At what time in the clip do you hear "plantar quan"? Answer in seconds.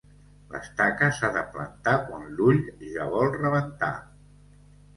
1.57-2.25